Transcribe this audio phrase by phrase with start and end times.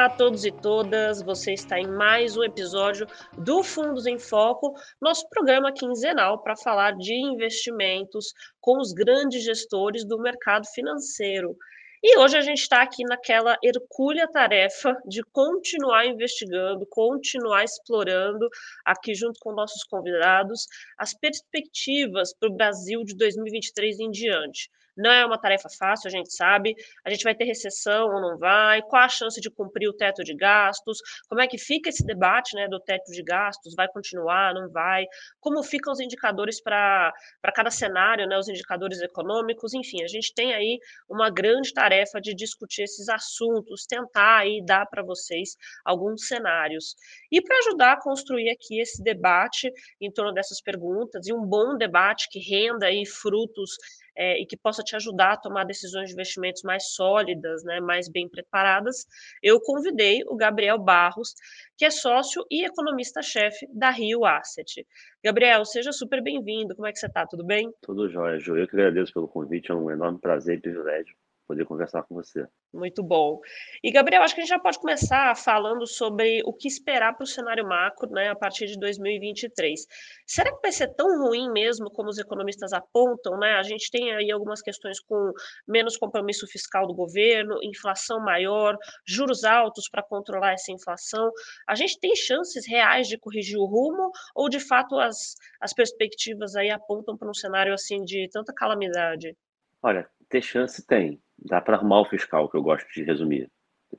[0.00, 3.06] Olá a todos e todas, você está em mais um episódio
[3.36, 8.32] do Fundos em Foco, nosso programa quinzenal para falar de investimentos
[8.62, 11.54] com os grandes gestores do mercado financeiro.
[12.02, 18.48] E hoje a gente está aqui naquela hercúlea tarefa de continuar investigando, continuar explorando,
[18.86, 24.70] aqui junto com nossos convidados, as perspectivas para o Brasil de 2023 em diante.
[24.96, 26.74] Não é uma tarefa fácil, a gente sabe.
[27.04, 28.82] A gente vai ter recessão ou não vai?
[28.82, 30.98] Qual a chance de cumprir o teto de gastos?
[31.28, 33.74] Como é que fica esse debate né, do teto de gastos?
[33.74, 35.06] Vai continuar, não vai?
[35.40, 37.12] Como ficam os indicadores para
[37.54, 39.74] cada cenário, né, os indicadores econômicos?
[39.74, 44.86] Enfim, a gente tem aí uma grande tarefa de discutir esses assuntos, tentar aí dar
[44.86, 46.96] para vocês alguns cenários.
[47.30, 51.76] E para ajudar a construir aqui esse debate em torno dessas perguntas, e um bom
[51.76, 53.76] debate que renda aí frutos
[54.20, 58.06] é, e que possa te ajudar a tomar decisões de investimentos mais sólidas, né, mais
[58.06, 59.06] bem preparadas,
[59.42, 61.32] eu convidei o Gabriel Barros,
[61.78, 64.86] que é sócio e economista-chefe da Rio Asset.
[65.24, 66.76] Gabriel, seja super bem-vindo.
[66.76, 67.26] Como é que você está?
[67.26, 67.72] Tudo bem?
[67.80, 68.58] Tudo jóia, Ju.
[68.58, 69.70] Eu que agradeço pelo convite.
[69.70, 71.14] É um enorme prazer e privilégio
[71.50, 72.46] poder conversar com você.
[72.72, 73.40] Muito bom.
[73.82, 77.24] E, Gabriel, acho que a gente já pode começar falando sobre o que esperar para
[77.24, 79.84] o cenário macro né, a partir de 2023.
[80.24, 83.36] Será que vai ser tão ruim mesmo como os economistas apontam?
[83.36, 83.54] Né?
[83.54, 85.32] A gente tem aí algumas questões com
[85.66, 91.32] menos compromisso fiscal do governo, inflação maior, juros altos para controlar essa inflação.
[91.68, 96.54] A gente tem chances reais de corrigir o rumo ou, de fato, as, as perspectivas
[96.54, 99.36] aí apontam para um cenário assim de tanta calamidade?
[99.82, 103.50] Olha, ter chance tem dá para arrumar o fiscal, que eu gosto de resumir.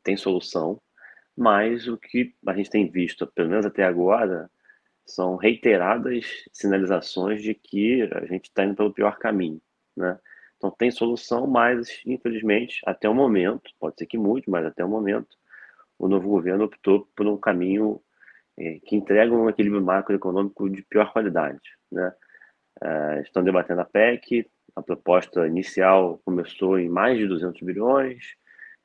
[0.03, 0.81] Tem solução,
[1.36, 4.50] mas o que a gente tem visto, pelo menos até agora,
[5.06, 9.61] são reiteradas sinalizações de que a gente está indo pelo pior caminho,
[9.95, 10.20] né?
[10.58, 14.88] Então tem solução, mas infelizmente até o momento, pode ser que mude, mas até o
[14.88, 15.36] momento
[15.98, 18.02] o novo governo optou por um caminho
[18.58, 21.61] é, que entrega um equilíbrio macroeconômico de pior qualidade,
[21.92, 22.14] né?
[22.83, 28.36] É, estão debatendo a PEC, a proposta inicial começou em mais de 200 bilhões,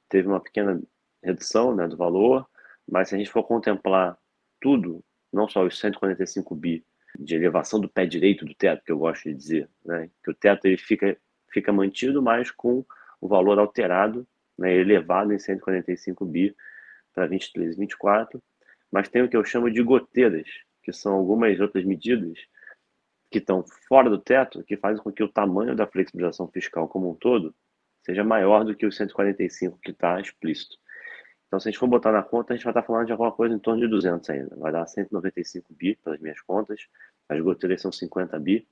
[0.08, 0.80] teve uma pequena
[1.22, 2.46] redução né, do valor,
[2.88, 4.16] mas se a gente for contemplar
[4.60, 6.84] tudo, não só os 145 bi
[7.18, 10.34] de elevação do pé direito do teto, que eu gosto de dizer, né, que o
[10.34, 11.16] teto ele fica,
[11.50, 12.84] fica mantido, mas com
[13.20, 14.26] o valor alterado,
[14.58, 16.54] né, elevado em 145 bi
[17.14, 18.42] para 23 e 24,
[18.90, 20.48] mas tem o que eu chamo de goteiras,
[20.82, 22.38] que são algumas outras medidas
[23.30, 27.10] que estão fora do teto, que fazem com que o tamanho da flexibilização fiscal como
[27.10, 27.54] um todo
[28.02, 30.76] seja maior do que os 145 que está explícito.
[31.46, 33.32] Então, se a gente for botar na conta, a gente vai estar falando de alguma
[33.32, 34.56] coisa em torno de 200 ainda.
[34.56, 36.86] Vai dar 195 bi, pelas minhas contas.
[37.28, 38.66] As goteiras são 50 bi.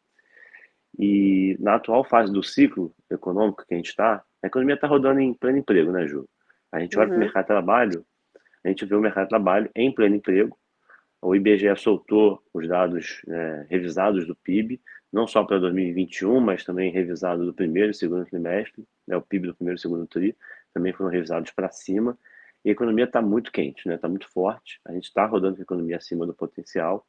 [0.99, 5.21] E na atual fase do ciclo econômico que a gente está, a economia está rodando
[5.21, 6.29] em pleno emprego, né, Ju?
[6.71, 7.25] A gente olha para o uhum.
[7.25, 8.07] mercado de trabalho,
[8.65, 10.57] a gente vê o mercado de trabalho em pleno emprego,
[11.25, 14.81] o IBGE soltou os dados é, revisados do PIB,
[15.11, 19.47] não só para 2021, mas também revisado do primeiro e segundo trimestre, né, o PIB
[19.47, 20.37] do primeiro e segundo tri,
[20.75, 22.19] também foram revisados para cima.
[22.63, 25.57] E a economia está muito quente, está né, tá muito forte, a gente está rodando
[25.57, 27.07] com a economia acima do potencial.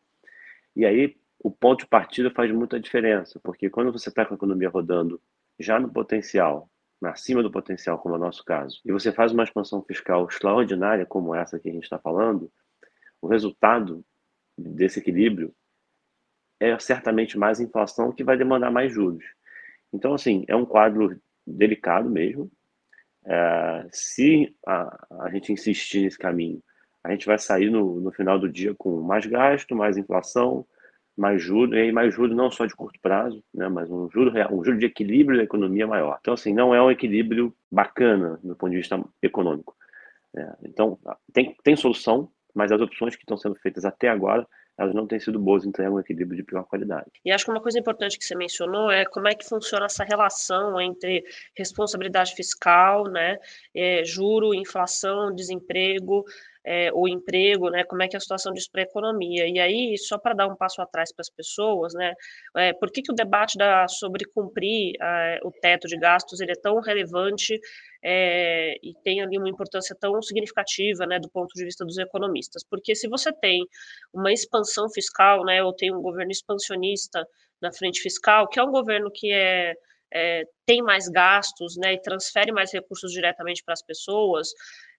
[0.75, 4.37] E aí o ponto de partida faz muita diferença, porque quando você está com a
[4.37, 5.21] economia rodando
[5.59, 6.69] já no potencial,
[7.03, 11.05] acima do potencial, como é o nosso caso, e você faz uma expansão fiscal extraordinária
[11.05, 12.51] como essa que a gente está falando,
[13.25, 14.05] o resultado
[14.55, 15.51] desse equilíbrio
[16.59, 19.25] é certamente mais inflação que vai demandar mais juros.
[19.91, 22.49] Então, assim, é um quadro delicado mesmo.
[23.25, 26.61] É, se a, a, gente insistir nesse caminho,
[27.03, 30.65] a gente vai sair no, no final do dia com mais gasto, mais inflação,
[31.17, 34.29] mais juros, e aí mais juros não só de curto prazo, né, mas um juro
[34.29, 36.17] real, um juro de equilíbrio da economia maior.
[36.21, 39.75] Então, assim, não é um equilíbrio bacana do ponto de vista econômico.
[40.35, 40.99] É, então,
[41.33, 45.19] tem, tem solução, mas as opções que estão sendo feitas até agora elas não têm
[45.19, 47.09] sido boas, entregam um equilíbrio de pior qualidade.
[47.23, 50.03] E acho que uma coisa importante que você mencionou é como é que funciona essa
[50.03, 51.23] relação entre
[51.55, 53.37] responsabilidade fiscal, né,
[53.73, 56.25] é, juro, inflação, desemprego,
[56.65, 59.47] é, o emprego, né, como é que é a situação disso para a economia.
[59.47, 62.13] E aí, só para dar um passo atrás para as pessoas, né,
[62.57, 66.51] é, por que, que o debate da, sobre cumprir é, o teto de gastos ele
[66.51, 67.59] é tão relevante
[68.07, 72.63] é, e tem ali uma importância tão significativa, né, do ponto de vista dos economistas?
[72.69, 73.65] Porque se você tem
[74.13, 77.25] uma expansão fiscal, né, ou tem um governo expansionista
[77.59, 79.73] na frente fiscal, que é um governo que é
[80.15, 84.47] é, tem mais gastos né, e transfere mais recursos diretamente para as pessoas,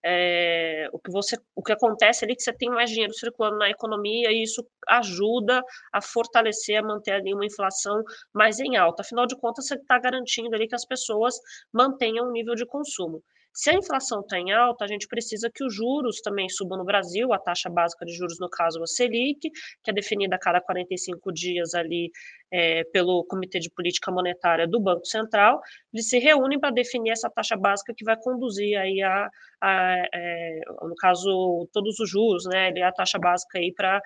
[0.05, 3.57] é, o que você, o que acontece ali é que você tem mais dinheiro circulando
[3.57, 8.03] na economia e isso ajuda a fortalecer, a manter ali uma inflação
[8.33, 9.03] mais em alta.
[9.03, 11.35] Afinal de contas, você está garantindo ali que as pessoas
[11.73, 13.23] mantenham o nível de consumo.
[13.56, 16.85] Se a inflação está em alta, a gente precisa que os juros também subam no
[16.85, 19.50] Brasil, a taxa básica de juros, no caso, a Selic,
[19.82, 22.11] que é definida a cada 45 dias ali
[22.53, 25.58] é, pelo Comitê de Política Monetária do Banco Central,
[25.91, 29.26] eles se reúnem para definir essa taxa básica que vai conduzir aí a,
[29.62, 34.03] a é, no caso, todos os juros, né, a taxa básica aí para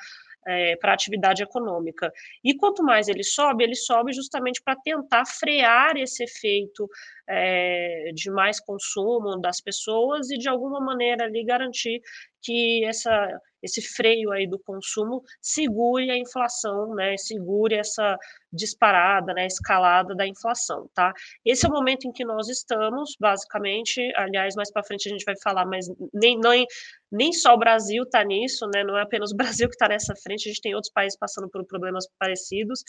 [0.47, 2.13] é, para a atividade econômica.
[2.43, 6.89] E quanto mais ele sobe, ele sobe justamente para tentar frear esse efeito
[7.31, 12.01] é, de mais consumo das pessoas e de alguma maneira ali garantir
[12.43, 18.17] que essa, esse freio aí do consumo segure a inflação, né, segure essa
[18.53, 21.13] disparada, né, escalada da inflação, tá?
[21.45, 25.25] Esse é o momento em que nós estamos, basicamente, aliás, mais para frente a gente
[25.25, 26.67] vai falar, mas nem, nem,
[27.13, 30.15] nem só o Brasil está nisso, né, não é apenas o Brasil que está nessa
[30.17, 32.83] frente, a gente tem outros países passando por problemas parecidos,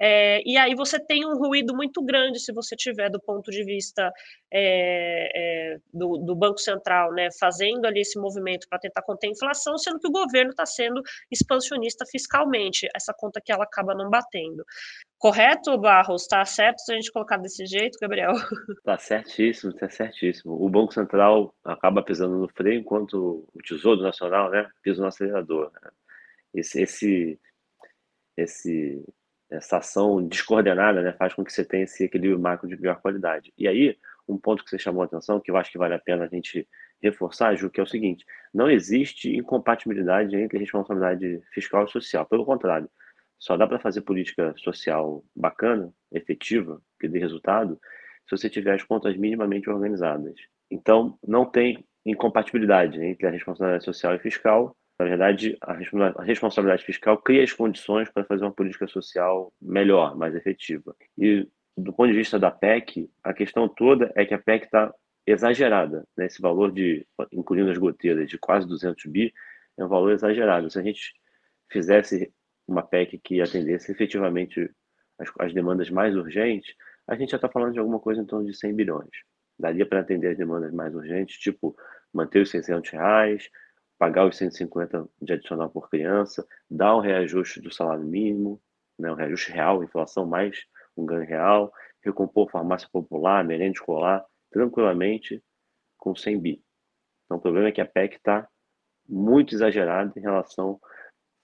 [0.00, 3.62] é, e aí você tem um ruído muito grande se você tiver do ponto de
[3.64, 3.83] vista
[4.52, 9.30] é, é, do, do Banco Central, né, fazendo ali esse movimento para tentar conter a
[9.30, 14.08] inflação, sendo que o governo está sendo expansionista fiscalmente, essa conta que ela acaba não
[14.08, 14.64] batendo.
[15.18, 16.22] Correto, Barros?
[16.22, 18.32] Está certo se a gente colocar desse jeito, Gabriel?
[18.76, 20.52] Está certíssimo, está certíssimo.
[20.62, 25.72] O Banco Central acaba pisando no freio, enquanto o Tesouro Nacional né, pisa no acelerador.
[26.52, 27.40] Esse, esse,
[28.36, 29.02] esse,
[29.56, 33.52] essa ação descoordenada né, faz com que você tenha esse equilíbrio macro de pior qualidade.
[33.56, 33.96] E aí,
[34.28, 36.28] um ponto que você chamou a atenção, que eu acho que vale a pena a
[36.28, 36.66] gente
[37.02, 42.26] reforçar, Ju, que é o seguinte: não existe incompatibilidade entre responsabilidade fiscal e social.
[42.26, 42.88] Pelo contrário,
[43.38, 47.78] só dá para fazer política social bacana, efetiva, que dê resultado,
[48.28, 50.34] se você tiver as contas minimamente organizadas.
[50.70, 54.76] Então, não tem incompatibilidade entre a responsabilidade social e fiscal.
[54.98, 60.34] Na verdade, a responsabilidade fiscal cria as condições para fazer uma política social melhor, mais
[60.34, 60.94] efetiva.
[61.18, 64.94] E do ponto de vista da PEC, a questão toda é que a PEC está
[65.26, 66.06] exagerada.
[66.16, 66.26] Né?
[66.26, 69.32] Esse valor de, incluindo as goteiras, de quase 200 bi,
[69.76, 70.70] é um valor exagerado.
[70.70, 71.12] Se a gente
[71.68, 72.32] fizesse
[72.66, 74.70] uma PEC que atendesse efetivamente
[75.18, 76.74] as, as demandas mais urgentes,
[77.06, 79.10] a gente já está falando de alguma coisa em torno de 100 bilhões.
[79.58, 81.76] Daria para atender as demandas mais urgentes, tipo
[82.12, 83.48] manter os 600 reais,
[84.04, 88.60] pagar os 150 de adicional por criança, dar um reajuste do salário mínimo,
[88.98, 91.72] né, um reajuste real, inflação mais um ganho real,
[92.02, 95.42] recompor farmácia popular, merenda escolar, tranquilamente
[95.96, 96.62] com 100 bi.
[97.24, 98.46] Então, o problema é que a PEC está
[99.08, 100.78] muito exagerada em relação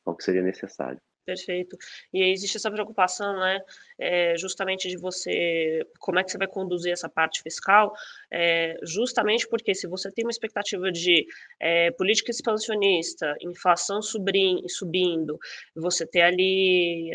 [0.04, 1.00] ao que seria necessário.
[1.24, 1.78] Perfeito.
[2.12, 3.58] E existe essa preocupação, né,
[3.98, 7.94] é, justamente de você, como é que você vai conduzir essa parte fiscal,
[8.32, 11.26] é, justamente porque se você tem uma expectativa de
[11.60, 15.38] é, política expansionista, inflação subindo, subindo
[15.74, 17.10] você ter ali,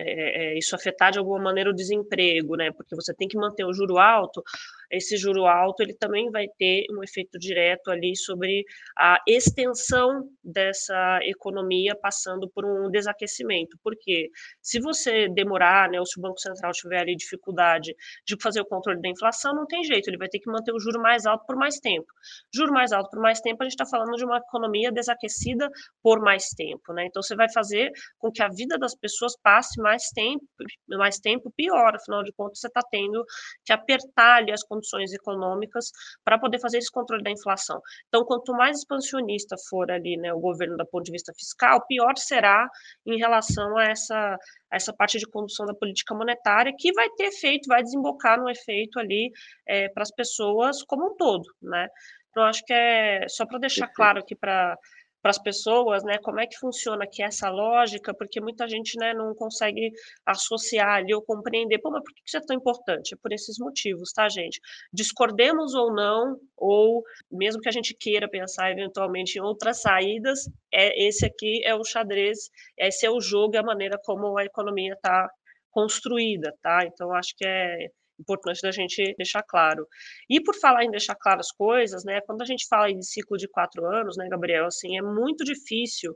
[0.58, 3.98] isso afetar de alguma maneira o desemprego, né, porque você tem que manter o juro
[3.98, 4.44] alto,
[4.92, 8.64] esse juro alto ele também vai ter um efeito direto ali sobre
[8.98, 13.78] a extensão dessa economia passando por um desaquecimento.
[13.84, 14.30] Porque
[14.62, 17.96] se você demorar, né, ou se o Banco Central tiver ali dificuldade
[18.26, 20.80] de fazer o controle da inflação, não tem jeito, ele vai ter que manter o
[20.80, 22.07] juro mais alto por mais tempo.
[22.54, 25.69] Juro mais alto por mais tempo, a gente está falando de uma economia desaquecida
[26.02, 27.06] por mais tempo, né?
[27.06, 30.44] Então você vai fazer com que a vida das pessoas passe mais tempo,
[30.90, 33.24] mais tempo pior, afinal de contas você está tendo
[33.63, 35.92] que apertar ali as condições econômicas
[36.24, 37.80] para poder fazer esse controle da inflação.
[38.07, 42.18] Então, quanto mais expansionista for ali, né, o governo do ponto de vista fiscal, pior
[42.18, 42.68] será
[43.06, 44.38] em relação a essa,
[44.71, 49.00] essa parte de condução da política monetária, que vai ter efeito, vai desembocar no efeito
[49.00, 49.31] ali
[49.68, 51.87] é, para as pessoas como um todo, né?
[52.30, 54.78] Então, acho que é só para deixar claro aqui para
[55.25, 59.11] para as pessoas, né, como é que funciona aqui essa lógica, porque muita gente, né,
[59.11, 59.92] não consegue
[60.23, 63.16] associar ali ou compreender, pô, mas por que isso é tão importante?
[63.16, 64.61] É por esses motivos, tá, gente?
[64.94, 71.07] Discordemos ou não, ou mesmo que a gente queira pensar eventualmente em outras saídas, é
[71.07, 74.94] esse aqui é o xadrez, esse é o jogo, é a maneira como a economia
[74.94, 75.28] está
[75.71, 76.85] construída, tá?
[76.85, 77.87] Então, acho que é
[78.19, 79.88] importante da gente deixar claro.
[80.30, 83.38] E por falar em deixar claro as coisas, né, quando a gente fala em ciclo
[83.38, 86.14] de quatro anos, né, Gabriel, assim, é muito difícil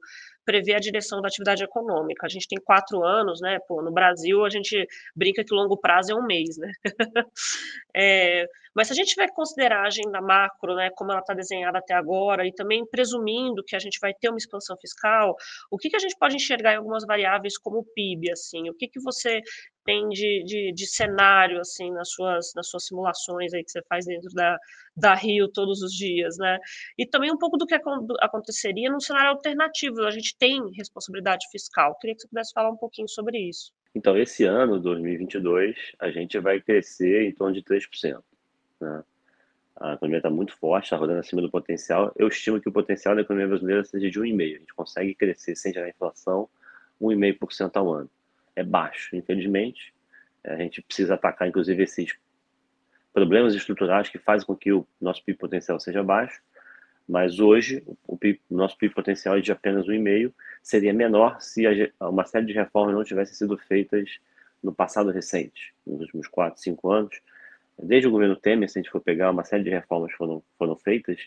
[0.50, 2.26] prever a direção da atividade econômica.
[2.26, 3.60] A gente tem quatro anos, né?
[3.68, 6.72] Pô, no Brasil a gente brinca que longo prazo é um mês, né?
[7.96, 11.78] é, mas se a gente vai considerar a agenda macro, né, como ela está desenhada
[11.78, 15.36] até agora, e também presumindo que a gente vai ter uma expansão fiscal,
[15.70, 18.70] o que, que a gente pode enxergar em algumas variáveis como o PIB, assim?
[18.70, 19.42] O que, que você
[19.90, 24.06] tem de, de, de, cenário, assim, nas suas, nas suas simulações aí que você faz
[24.06, 24.56] dentro da,
[24.96, 26.60] da Rio todos os dias, né?
[26.96, 27.74] E também um pouco do que
[28.22, 30.04] aconteceria num cenário alternativo.
[30.06, 31.98] A gente tem responsabilidade fiscal.
[32.00, 33.72] Queria que você pudesse falar um pouquinho sobre isso.
[33.96, 38.22] Então, esse ano, 2022, a gente vai crescer em torno de 3%.
[38.80, 39.04] Né?
[39.76, 42.14] A economia está muito forte, está rodando acima do potencial.
[42.16, 44.56] Eu estimo que o potencial da economia brasileira seja de 1,5%.
[44.56, 46.48] A gente consegue crescer sem gerar inflação
[47.02, 48.10] 1,5% ao ano
[48.60, 49.94] é baixo, infelizmente.
[50.44, 52.18] A gente precisa atacar, inclusive, esses
[53.14, 56.42] problemas estruturais que fazem com que o nosso PIB potencial seja baixo,
[57.08, 61.64] mas hoje o, PIB, o nosso PIB potencial é de apenas 1,5, seria menor se
[62.00, 64.20] uma série de reformas não tivessem sido feitas
[64.62, 67.22] no passado recente, nos últimos 4, 5 anos.
[67.82, 70.76] Desde o governo Temer, se a gente for pegar, uma série de reformas foram, foram
[70.76, 71.20] feitas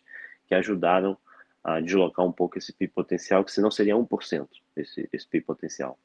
[0.47, 1.17] que ajudaram
[1.65, 5.99] a deslocar um pouco esse PIB potencial, que senão seria 1% esse, esse PIB potencial.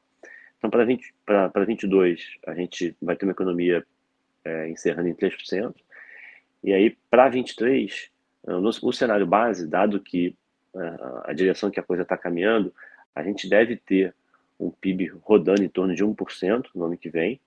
[0.57, 1.13] Então, para 20,
[1.67, 3.85] 22, a gente vai ter uma economia
[4.43, 5.75] é, encerrando em 3%.
[6.63, 8.09] E aí, para 23,
[8.45, 10.35] no, no cenário base, dado que
[10.73, 12.73] uh, a direção que a coisa está caminhando,
[13.13, 14.13] a gente deve ter
[14.59, 17.39] um PIB rodando em torno de 1% no ano que vem,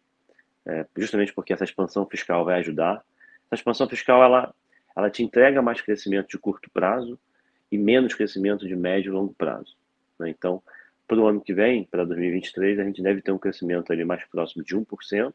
[0.66, 3.02] é, justamente porque essa expansão fiscal vai ajudar.
[3.46, 4.54] Essa expansão fiscal ela,
[4.94, 7.18] ela te entrega mais crescimento de curto prazo
[7.72, 9.76] e menos crescimento de médio e longo prazo.
[10.18, 10.30] Né?
[10.30, 10.62] Então,
[11.10, 14.24] para o ano que vem, para 2023, a gente deve ter um crescimento ali mais
[14.26, 15.34] próximo de 1%,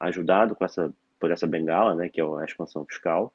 [0.00, 3.32] ajudado com essa, por essa bengala, né, que é a expansão fiscal.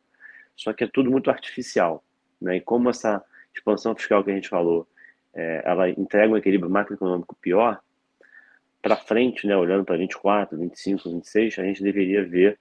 [0.57, 2.03] Só que é tudo muito artificial.
[2.41, 2.57] Né?
[2.57, 3.23] E como essa
[3.55, 4.85] expansão fiscal que a gente falou,
[5.33, 7.79] é, ela entrega um equilíbrio macroeconômico pior,
[8.81, 12.59] para frente, né, olhando para 24, 25, 26, a gente deveria ver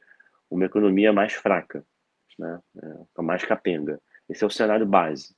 [0.49, 1.85] uma economia mais fraca,
[2.39, 4.01] né, é, mais capenga.
[4.31, 5.35] Esse é o cenário base.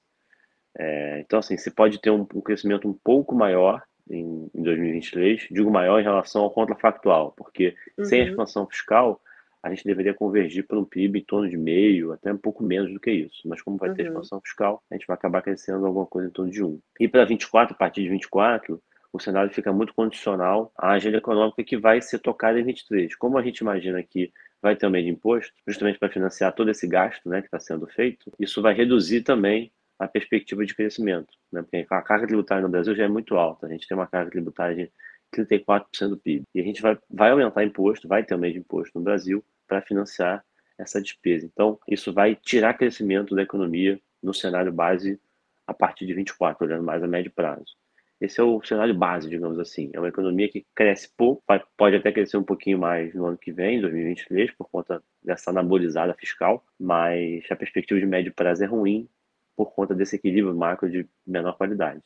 [0.82, 5.48] É, então, assim, você pode ter um, um crescimento um pouco maior em, em, 2023,
[5.50, 8.04] digo maior em relação ao contrafactual, porque uhum.
[8.06, 9.20] sem a expansão fiscal,
[9.62, 12.90] a gente deveria convergir para um PIB em torno de meio, até um pouco menos
[12.90, 13.42] do que isso.
[13.44, 13.94] Mas como vai uhum.
[13.94, 16.80] ter expansão fiscal, a gente vai acabar crescendo alguma coisa em torno de 1.
[16.98, 18.82] E para 24, a partir de 24,
[19.12, 23.14] o cenário fica muito condicional à agenda econômica que vai ser tocada em 23.
[23.16, 24.32] Como a gente imagina que
[24.62, 27.60] vai ter um meio de imposto, justamente para financiar todo esse gasto né, que está
[27.60, 29.70] sendo feito, isso vai reduzir também
[30.00, 31.28] a perspectiva de crescimento.
[31.52, 31.62] Né?
[31.62, 33.66] Porque a carga tributária no Brasil já é muito alta.
[33.66, 34.90] A gente tem uma carga tributária de
[35.36, 36.44] 34% do PIB.
[36.54, 39.82] E a gente vai, vai aumentar imposto, vai ter o mesmo imposto no Brasil para
[39.82, 40.42] financiar
[40.78, 41.44] essa despesa.
[41.44, 45.20] Então, isso vai tirar crescimento da economia no cenário base
[45.66, 47.78] a partir de 24, olhando mais a médio prazo.
[48.18, 49.90] Esse é o cenário base, digamos assim.
[49.92, 51.42] É uma economia que cresce pouco,
[51.76, 56.14] pode até crescer um pouquinho mais no ano que vem, 2023, por conta dessa anabolizada
[56.14, 59.08] fiscal, mas a perspectiva de médio prazo é ruim
[59.64, 62.02] por conta desse equilíbrio macro de menor qualidade.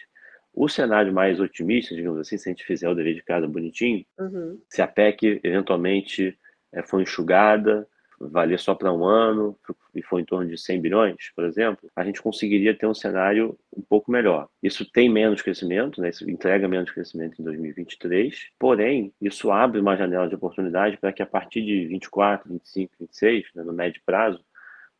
[0.53, 4.05] O cenário mais otimista, digamos assim, se a gente fizer o dever de casa bonitinho,
[4.19, 4.61] uhum.
[4.69, 6.37] se a PEC eventualmente
[6.73, 7.87] é, for enxugada,
[8.21, 9.57] valer só para um ano
[9.95, 13.57] e for em torno de 100 bilhões, por exemplo, a gente conseguiria ter um cenário
[13.77, 14.49] um pouco melhor.
[14.63, 16.09] Isso tem menos crescimento, né?
[16.09, 21.23] isso entrega menos crescimento em 2023, porém, isso abre uma janela de oportunidade para que
[21.23, 24.41] a partir de 24, 25, 26, né, no médio prazo,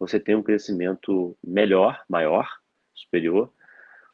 [0.07, 2.49] você tem um crescimento melhor, maior,
[2.95, 3.51] superior,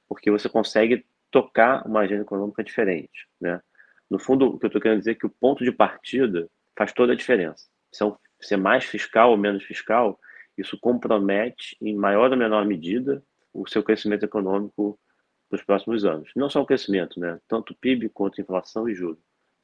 [0.09, 3.61] porque você consegue tocar uma agenda econômica diferente, né?
[4.09, 6.93] No fundo, o que eu estou querendo dizer é que o ponto de partida faz
[6.93, 7.67] toda a diferença.
[7.93, 10.19] Se é, se é mais fiscal ou menos fiscal,
[10.57, 14.99] isso compromete, em maior ou menor medida, o seu crescimento econômico
[15.51, 16.31] nos próximos anos.
[16.35, 17.41] Não só o crescimento, né?
[17.49, 19.23] Tanto PIB quanto inflação e juros.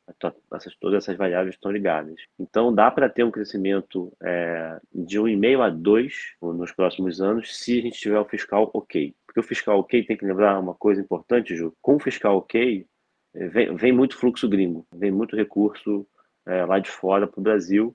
[0.08, 2.14] Então, essas, todas essas variáveis estão ligadas.
[2.38, 7.78] Então, dá para ter um crescimento é, de 1,5 a 2 nos próximos anos, se
[7.78, 9.14] a gente tiver o fiscal ok.
[9.26, 11.76] Porque o fiscal ok tem que lembrar uma coisa importante, Ju.
[11.82, 12.86] Com o fiscal ok,
[13.34, 16.06] é, vem, vem muito fluxo gringo, vem muito recurso
[16.46, 17.94] é, lá de fora para o Brasil,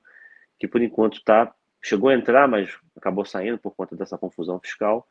[0.60, 5.08] que por enquanto tá, chegou a entrar, mas acabou saindo por conta dessa confusão fiscal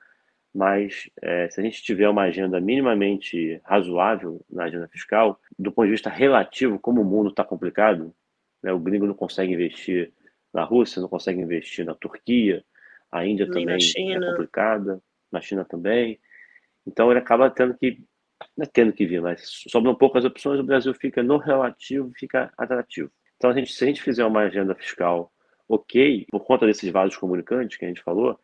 [0.55, 5.87] mas é, se a gente tiver uma agenda minimamente razoável na agenda fiscal, do ponto
[5.87, 8.13] de vista relativo, como o mundo está complicado,
[8.63, 10.13] né, o gringo não consegue investir
[10.53, 12.65] na Rússia, não consegue investir na Turquia,
[13.11, 16.19] a Índia Nem também é complicada, na China também.
[16.87, 18.03] Então ele acaba tendo que,
[18.57, 22.53] não é tendo que vir, mas sobram poucas opções, o Brasil fica no relativo, fica
[22.57, 23.11] atrativo.
[23.37, 25.33] Então a gente, se a gente fizer uma agenda fiscal
[25.69, 28.39] ok, por conta desses vasos comunicantes que a gente falou,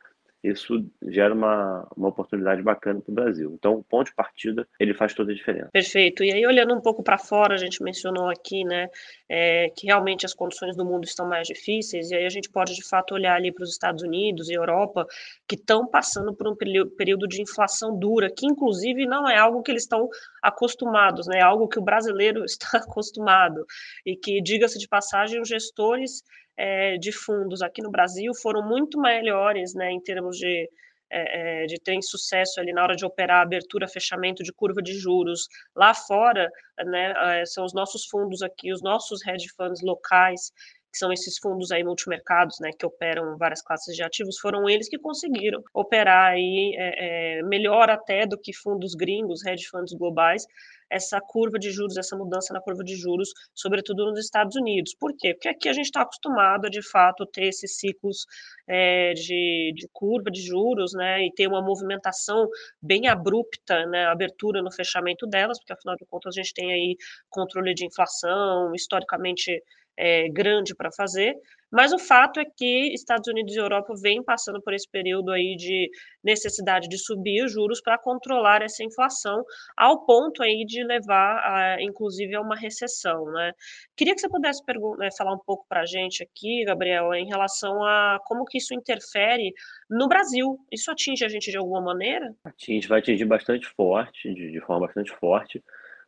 [0.50, 3.52] isso gera uma, uma oportunidade bacana para o Brasil.
[3.58, 5.70] Então, o ponto de partida, ele faz toda a diferença.
[5.72, 6.22] Perfeito.
[6.22, 8.88] E aí, olhando um pouco para fora, a gente mencionou aqui, né,
[9.28, 12.74] é, que realmente as condições do mundo estão mais difíceis, e aí a gente pode,
[12.74, 15.06] de fato, olhar ali para os Estados Unidos e Europa,
[15.48, 19.70] que estão passando por um período de inflação dura, que, inclusive, não é algo que
[19.70, 20.08] eles estão
[20.42, 23.66] acostumados, né, é algo que o brasileiro está acostumado,
[24.04, 26.22] e que, diga-se de passagem, os gestores
[26.56, 30.68] é, de fundos aqui no Brasil foram muito melhores, né, em termos de,
[31.10, 35.48] é, de ter sucesso ali na hora de operar abertura, fechamento de curva de juros.
[35.74, 36.50] Lá fora,
[36.86, 40.50] né, são os nossos fundos aqui, os nossos hedge funds locais,
[40.92, 44.88] que são esses fundos aí multimercados, né, que operam várias classes de ativos, foram eles
[44.88, 50.46] que conseguiram operar aí é, é, melhor até do que fundos gringos, hedge funds globais,
[50.90, 54.94] essa curva de juros, essa mudança na curva de juros, sobretudo nos Estados Unidos.
[54.98, 55.34] Por quê?
[55.34, 58.26] Porque aqui a gente está acostumado a, de fato, ter esses ciclos
[58.66, 62.48] é, de, de, curva de juros, né, e ter uma movimentação
[62.80, 66.96] bem abrupta, né, abertura no fechamento delas, porque afinal de contas a gente tem aí
[67.28, 69.62] controle de inflação, historicamente
[69.96, 71.34] é, grande para fazer,
[71.70, 75.56] mas o fato é que Estados Unidos e Europa vêm passando por esse período aí
[75.56, 75.90] de
[76.22, 79.44] necessidade de subir os juros para controlar essa inflação,
[79.76, 83.52] ao ponto aí de levar, a, inclusive, a uma recessão, né?
[83.96, 84.62] Queria que você pudesse
[84.98, 88.72] né, falar um pouco para a gente aqui, Gabriel, em relação a como que isso
[88.72, 89.52] interfere
[89.90, 90.58] no Brasil.
[90.70, 92.34] Isso atinge a gente de alguma maneira?
[92.44, 95.62] Atinge, vai atingir bastante forte, de, de forma bastante forte,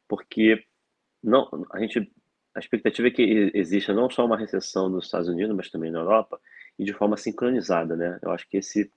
[0.09, 0.63] porque
[1.23, 2.11] não, a gente
[2.59, 6.01] a expectativa é que exista não só uma recessão nos Estados Unidos, mas também na
[6.01, 6.41] Europa,
[6.77, 8.19] e de forma sincronizada, né?
[8.21, 8.91] Eu acho que esse,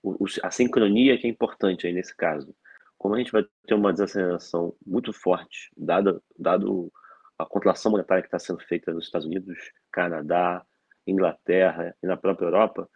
[0.00, 2.54] o, a sincronia que é importante aí nesse caso.
[2.96, 6.92] Como a gente vai ter uma desaceleração muito forte, dado, dado
[7.36, 9.58] a contração monetária que está sendo feita nos Estados Unidos,
[9.90, 10.64] Canadá,
[11.04, 12.88] Inglaterra e na própria Europa,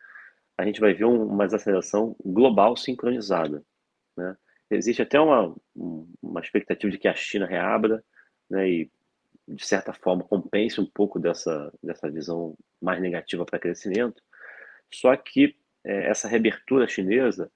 [0.56, 3.64] a gente vai ver um, uma desaceleração global sincronizada.
[4.16, 4.36] Né?
[4.70, 5.56] Existe até uma,
[6.22, 8.04] uma expectativa de que a China reabra
[8.48, 8.90] né, e
[9.46, 14.22] de certa forma, compense um pouco dessa, dessa visão mais negativa para crescimento.
[14.92, 17.50] Só que é, essa reabertura chinesa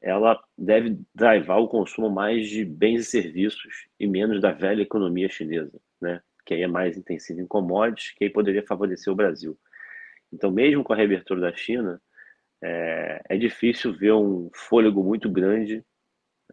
[0.00, 5.30] ela deve drivar o consumo mais de bens e serviços e menos da velha economia
[5.30, 6.20] chinesa, né?
[6.44, 9.58] que aí é mais intensiva em commodities, que aí poderia favorecer o Brasil.
[10.30, 12.02] Então, mesmo com a reabertura da China,
[12.62, 15.82] é, é difícil ver um fôlego muito grande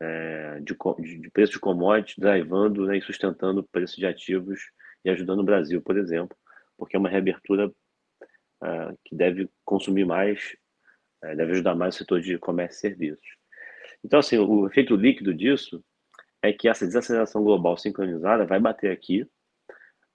[0.02, 0.76] é, de,
[1.20, 4.60] de, preço de commodities, drivando né, e sustentando o preço de ativos
[5.06, 6.36] e ajudando o Brasil, por exemplo,
[6.76, 7.72] porque é uma reabertura
[8.64, 10.56] é, que deve consumir mais,
[11.24, 13.28] é, deve ajudar mais o setor de comércio e serviços.
[14.04, 15.84] Então, assim, o efeito líquido disso
[16.42, 19.30] é que essa desaceleração global sincronizada vai bater aqui.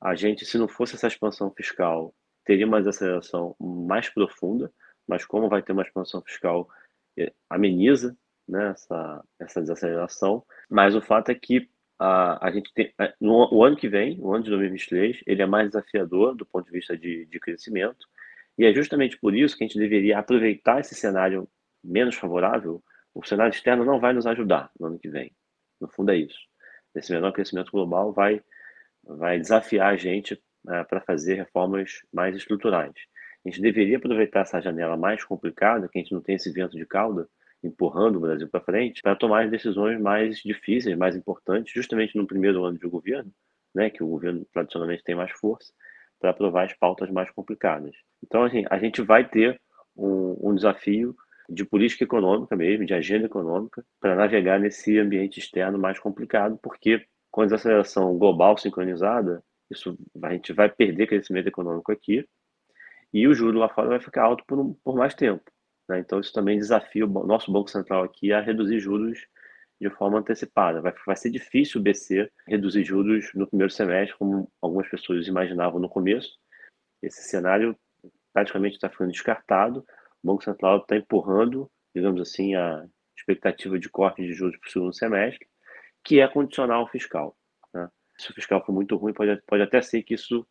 [0.01, 2.12] A gente, se não fosse essa expansão fiscal,
[2.44, 4.72] teria uma desaceleração mais profunda,
[5.07, 6.68] mas como vai ter uma expansão fiscal,
[7.16, 8.16] é, ameniza
[8.49, 13.65] né, essa, essa desaceleração, mas o fato é que a, a gente tem, no o
[13.65, 16.97] ano que vem, o ano de 2023, ele é mais desafiador do ponto de vista
[16.97, 18.07] de, de crescimento,
[18.59, 21.49] e é justamente por isso que a gente deveria aproveitar esse cenário
[21.85, 22.83] menos favorável.
[23.15, 25.33] O cenário externo não vai nos ajudar no ano que vem.
[25.81, 26.39] No fundo é isso.
[26.95, 28.43] Esse menor crescimento global vai,
[29.05, 32.95] vai desafiar a gente né, para fazer reformas mais estruturais.
[33.45, 36.77] A gente deveria aproveitar essa janela mais complicada, que a gente não tem esse vento
[36.77, 37.29] de cauda,
[37.66, 42.26] empurrando o Brasil para frente, para tomar as decisões mais difíceis, mais importantes, justamente no
[42.26, 43.31] primeiro ano de governo,
[43.74, 45.72] né, que o governo tradicionalmente tem mais força,
[46.18, 47.94] para aprovar as pautas mais complicadas.
[48.24, 49.61] Então, assim, a gente vai ter
[49.96, 51.14] um, um desafio
[51.48, 57.05] de política econômica mesmo, de agenda econômica, para navegar nesse ambiente externo mais complicado, porque
[57.31, 62.26] com a desaceleração global sincronizada, isso a gente vai perder crescimento econômico aqui
[63.12, 65.42] e o juro lá fora vai ficar alto por, um, por mais tempo.
[65.88, 66.01] Né?
[66.01, 69.27] Então, isso também desafia o nosso Banco Central aqui a reduzir juros
[69.81, 70.81] de forma antecipada.
[70.81, 75.81] Vai, vai ser difícil o BC reduzir juros no primeiro semestre, como algumas pessoas imaginavam
[75.81, 76.38] no começo.
[77.03, 77.77] Esse cenário
[78.33, 79.85] praticamente está ficando descartado.
[80.22, 84.72] O Banco Central está empurrando, digamos assim, a expectativa de corte de juros para o
[84.72, 85.46] segundo semestre,
[86.03, 87.37] que é condicional ao fiscal.
[87.72, 87.88] Né?
[88.18, 90.46] Se o fiscal for muito ruim, pode, pode até ser que isso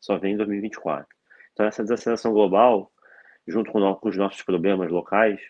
[0.00, 1.06] só venha em 2024.
[1.52, 2.92] Então, essa desaceleração global
[3.46, 5.40] junto com, com os nossos problemas locais,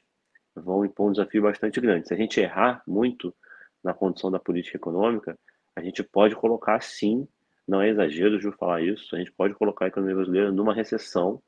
[0.55, 2.09] vão impor um desafio bastante grande.
[2.09, 3.35] Se a gente errar muito
[3.83, 5.39] na condição da política econômica,
[5.75, 7.29] a gente pode colocar, sim,
[7.67, 11.43] não é exagero de falar isso, a gente pode colocar a economia brasileira numa recessão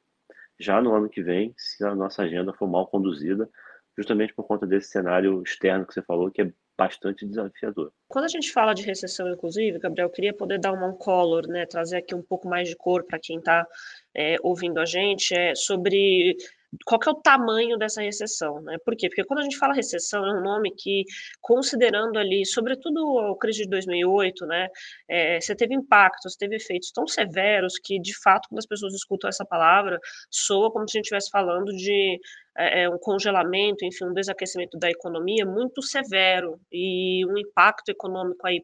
[0.58, 3.48] já no ano que vem, se a nossa agenda for mal conduzida,
[3.96, 7.92] justamente por conta desse cenário externo que você falou, que é bastante desafiador.
[8.06, 11.96] Quando a gente fala de recessão, inclusive, Gabriel, queria poder dar uma color, né, trazer
[11.96, 13.66] aqui um pouco mais de cor para quem está
[14.14, 16.36] é, ouvindo a gente, é sobre
[16.84, 18.76] qual é o tamanho dessa recessão, né?
[18.84, 19.08] Por quê?
[19.08, 21.04] Porque quando a gente fala recessão, é um nome que,
[21.40, 24.68] considerando ali, sobretudo a crise de 2008, né,
[25.08, 29.28] é, você teve impactos, teve efeitos tão severos que, de fato, quando as pessoas escutam
[29.28, 29.98] essa palavra,
[30.30, 32.20] soa como se a gente estivesse falando de
[32.58, 38.44] é, é, um congelamento, enfim, um desaquecimento da economia muito severo e um impacto econômico
[38.44, 38.60] aí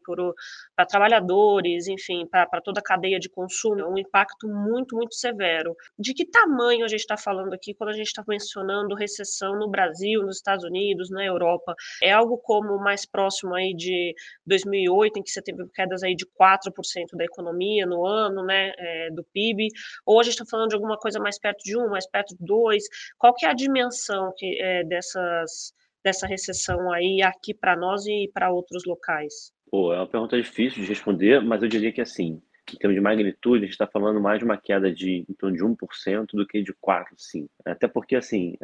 [0.75, 5.73] para trabalhadores, enfim, para toda a cadeia de consumo, um impacto muito, muito severo.
[5.97, 9.69] De que tamanho a gente está falando aqui quando a gente está mencionando recessão no
[9.69, 11.73] Brasil, nos Estados Unidos, na Europa?
[12.03, 14.13] É algo como mais próximo aí de
[14.45, 19.09] 2008, em que você teve quedas aí de 4% da economia no ano, né, é,
[19.11, 19.69] do PIB,
[20.05, 22.45] ou a gente está falando de alguma coisa mais perto de 1, mais perto de
[22.45, 22.83] 2?
[23.17, 28.05] Qual que é a dimensão dimensão que, é, dessas, dessa recessão aí aqui para nós
[28.05, 29.51] e para outros locais?
[29.69, 32.41] Pô, é uma pergunta difícil de responder, mas eu diria que assim,
[32.73, 35.55] em termos de magnitude, a gente está falando mais de uma queda de em torno
[35.55, 37.47] de 1% do que de 4%, sim.
[37.65, 38.55] Até porque, assim,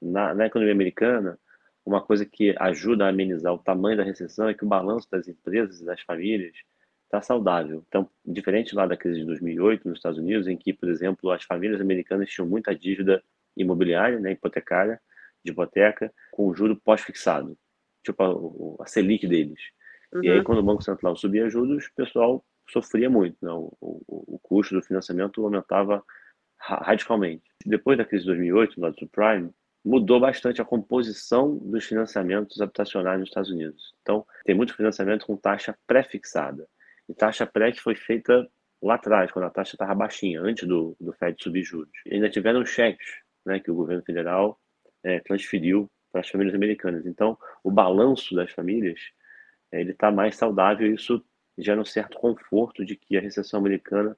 [0.00, 1.38] na, na economia americana,
[1.84, 5.26] uma coisa que ajuda a amenizar o tamanho da recessão é que o balanço das
[5.26, 6.54] empresas e das famílias
[7.04, 7.84] está saudável.
[7.88, 11.42] Então, diferente lá da crise de 2008 nos Estados Unidos, em que, por exemplo, as
[11.42, 13.22] famílias americanas tinham muita dívida
[13.56, 15.00] imobiliária, né, hipotecária,
[15.44, 17.56] de hipoteca, com juro pós-fixado,
[18.04, 19.60] tipo a, a, Selic deles.
[20.12, 20.24] Uhum.
[20.24, 20.44] E aí, uhum.
[20.44, 23.50] quando o Banco Central subia juros, o pessoal sofria muito, né?
[23.50, 26.02] o, o, o custo do financiamento aumentava
[26.58, 27.42] radicalmente.
[27.66, 29.50] Depois da crise de 2008, do subprime,
[29.84, 33.94] mudou bastante a composição dos financiamentos habitacionais nos Estados Unidos.
[34.02, 36.68] Então, tem muito financiamento com taxa pré-fixada.
[37.08, 38.48] E taxa pré que foi feita
[38.80, 41.92] lá atrás, quando a taxa estava baixinha, antes do, do Fed subir juros.
[42.06, 44.58] E ainda tiveram cheques né, que o governo federal
[45.02, 47.06] é, transferiu para as famílias americanas.
[47.06, 49.00] Então, o balanço das famílias
[49.72, 51.24] é, ele está mais saudável e isso
[51.58, 54.16] gera um certo conforto de que a recessão americana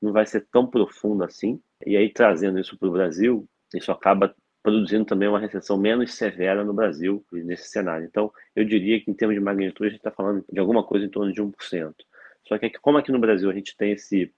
[0.00, 1.60] não vai ser tão profunda assim.
[1.84, 6.64] E aí, trazendo isso para o Brasil, isso acaba produzindo também uma recessão menos severa
[6.64, 8.06] no Brasil nesse cenário.
[8.06, 11.06] Então, eu diria que em termos de magnitude, a gente está falando de alguma coisa
[11.06, 11.94] em torno de 1%.
[12.46, 14.32] Só que como aqui no Brasil a gente tem esse,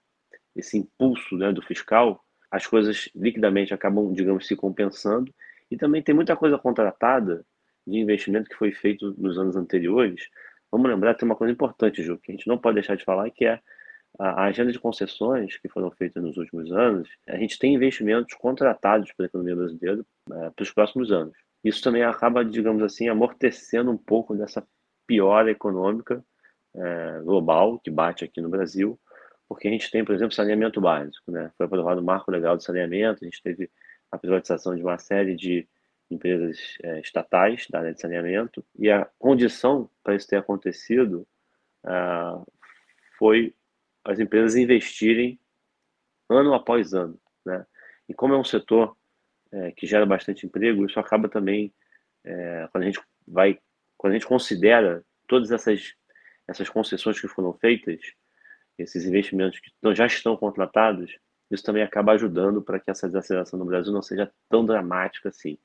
[0.55, 5.33] esse impulso né, do fiscal, as coisas liquidamente acabam, digamos, se compensando.
[5.69, 7.45] E também tem muita coisa contratada
[7.85, 10.27] de investimento que foi feito nos anos anteriores.
[10.71, 13.29] Vamos lembrar, tem uma coisa importante, Ju, que a gente não pode deixar de falar,
[13.29, 13.59] que é
[14.17, 17.09] a agenda de concessões que foram feitas nos últimos anos.
[17.27, 21.33] A gente tem investimentos contratados pela economia brasileira é, para os próximos anos.
[21.63, 24.65] Isso também acaba, digamos assim, amortecendo um pouco dessa
[25.05, 26.23] piora econômica
[26.75, 28.99] é, global que bate aqui no Brasil,
[29.49, 31.51] porque a gente tem, por exemplo, saneamento básico, né?
[31.57, 33.69] Foi aprovado o marco legal de saneamento, a gente teve
[34.11, 35.67] a privatização de uma série de
[36.09, 41.27] empresas é, estatais da área de saneamento, e a condição para isso ter acontecido
[41.83, 42.43] ah,
[43.17, 43.55] foi
[44.03, 45.39] as empresas investirem
[46.29, 47.65] ano após ano, né?
[48.07, 48.95] E como é um setor
[49.51, 51.73] é, que gera bastante emprego, isso acaba também
[52.23, 53.59] é, quando a gente vai,
[53.97, 55.95] quando a gente considera todas essas
[56.47, 57.99] essas concessões que foram feitas,
[58.83, 61.17] esses investimentos que já estão contratados,
[61.51, 65.57] isso também acaba ajudando para que essa desaceleração no Brasil não seja tão dramática assim.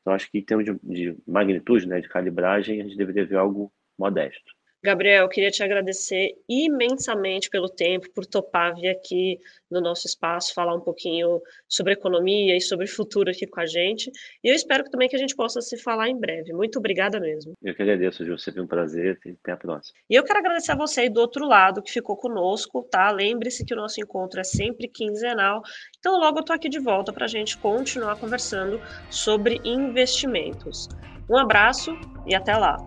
[0.00, 3.36] Então, acho que em termos de, de magnitude, né, de calibragem, a gente deveria ver
[3.36, 4.52] algo modesto.
[4.82, 9.38] Gabriel, queria te agradecer imensamente pelo tempo, por topar vir aqui
[9.70, 14.10] no nosso espaço, falar um pouquinho sobre economia e sobre futuro aqui com a gente.
[14.42, 16.54] E eu espero também que a gente possa se falar em breve.
[16.54, 17.52] Muito obrigada mesmo.
[17.62, 18.38] Eu que agradeço, Ju.
[18.38, 19.18] Sempre um prazer.
[19.42, 19.98] Até a próxima.
[20.08, 23.10] E eu quero agradecer a você aí do outro lado que ficou conosco, tá?
[23.10, 25.62] Lembre-se que o nosso encontro é sempre quinzenal.
[25.98, 30.88] Então, logo eu tô aqui de volta para a gente continuar conversando sobre investimentos.
[31.28, 31.92] Um abraço
[32.26, 32.78] e até lá.